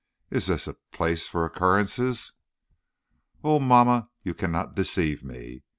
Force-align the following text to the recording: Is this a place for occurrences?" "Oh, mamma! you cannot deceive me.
Is 0.31 0.47
this 0.47 0.65
a 0.67 0.73
place 0.91 1.27
for 1.27 1.45
occurrences?" 1.45 2.33
"Oh, 3.43 3.59
mamma! 3.59 4.09
you 4.23 4.33
cannot 4.33 4.73
deceive 4.73 5.23
me. 5.23 5.61